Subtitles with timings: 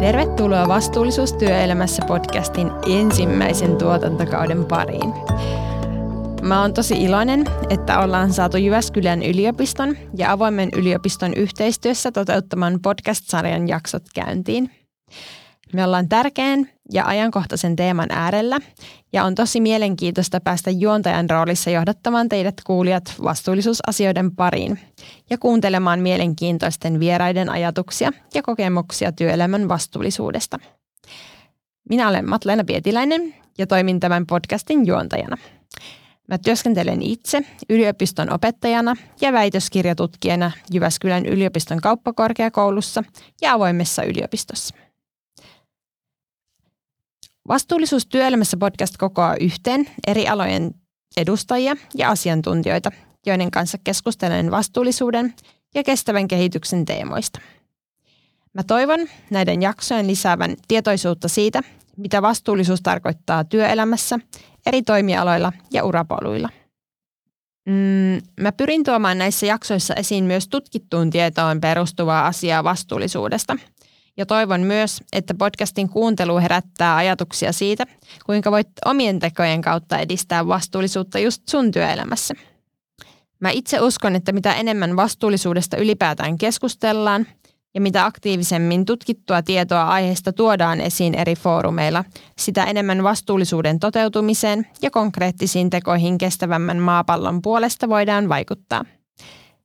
[0.00, 2.70] Tervetuloa Vastuullisuus työelämässä podcastin
[3.00, 5.12] ensimmäisen tuotantokauden pariin.
[6.42, 13.68] Mä oon tosi iloinen, että ollaan saatu Jyväskylän yliopiston ja avoimen yliopiston yhteistyössä toteuttaman podcast-sarjan
[13.68, 14.70] jaksot käyntiin.
[15.72, 18.58] Me ollaan tärkeän ja ajankohtaisen teeman äärellä
[19.12, 24.78] ja on tosi mielenkiintoista päästä juontajan roolissa johdattamaan teidät kuulijat vastuullisuusasioiden pariin
[25.30, 30.58] ja kuuntelemaan mielenkiintoisten vieraiden ajatuksia ja kokemuksia työelämän vastuullisuudesta.
[31.88, 35.36] Minä olen Matleena Pietiläinen ja toimin tämän podcastin juontajana.
[36.28, 43.04] Mä työskentelen itse yliopiston opettajana ja väitöskirjatutkijana Jyväskylän yliopiston kauppakorkeakoulussa
[43.40, 44.74] ja avoimessa yliopistossa.
[47.50, 50.74] Vastuullisuus työelämässä podcast kokoaa yhteen eri alojen
[51.16, 52.90] edustajia ja asiantuntijoita,
[53.26, 55.34] joiden kanssa keskustelen vastuullisuuden
[55.74, 57.40] ja kestävän kehityksen teemoista.
[58.54, 61.62] Mä toivon näiden jaksojen lisäävän tietoisuutta siitä,
[61.96, 64.18] mitä vastuullisuus tarkoittaa työelämässä,
[64.66, 66.48] eri toimialoilla ja urapoluilla.
[67.66, 73.56] Mm, mä pyrin tuomaan näissä jaksoissa esiin myös tutkittuun tietoon perustuvaa asiaa vastuullisuudesta–
[74.16, 77.86] ja toivon myös, että podcastin kuuntelu herättää ajatuksia siitä,
[78.26, 82.34] kuinka voit omien tekojen kautta edistää vastuullisuutta just sun työelämässä.
[83.40, 87.26] Mä itse uskon, että mitä enemmän vastuullisuudesta ylipäätään keskustellaan
[87.74, 92.04] ja mitä aktiivisemmin tutkittua tietoa aiheesta tuodaan esiin eri foorumeilla,
[92.38, 98.84] sitä enemmän vastuullisuuden toteutumiseen ja konkreettisiin tekoihin kestävämmän maapallon puolesta voidaan vaikuttaa.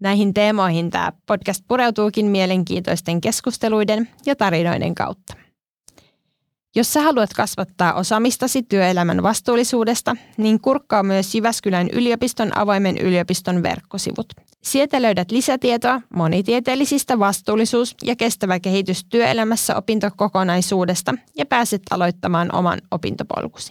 [0.00, 5.34] Näihin teemoihin tämä podcast pureutuukin mielenkiintoisten keskusteluiden ja tarinoiden kautta.
[6.76, 14.26] Jos sä haluat kasvattaa osaamistasi työelämän vastuullisuudesta, niin kurkkaa myös Jyväskylän yliopiston avoimen yliopiston verkkosivut.
[14.62, 23.70] Sieltä löydät lisätietoa monitieteellisistä vastuullisuus- ja kestävä kehitys työelämässä opintokokonaisuudesta ja pääset aloittamaan oman opintopolkusi.